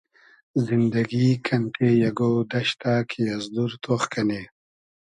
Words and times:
زیندئگی 0.65 1.27
کئنتې 1.45 1.89
اگۉ 2.09 2.19
دئشتۂ 2.51 2.95
کی 3.09 3.23
از 3.35 3.43
دور 3.53 3.71
تۉخ 3.83 4.01
کئنی 4.11 4.43